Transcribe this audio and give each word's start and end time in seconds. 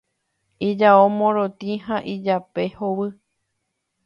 ijao 0.67 1.03
morotĩ 1.17 1.75
ha 1.85 1.97
ijape 2.15 2.65
hovy 2.79 3.07